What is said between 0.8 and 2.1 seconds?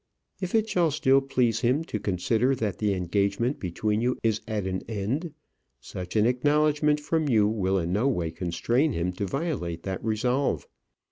still please him to